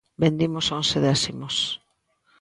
[0.23, 1.55] Vendimos once décimos.